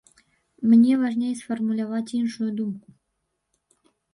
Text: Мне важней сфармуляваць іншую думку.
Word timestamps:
Мне 0.69 0.93
важней 1.01 1.33
сфармуляваць 1.41 2.15
іншую 2.23 2.49
думку. 2.61 2.89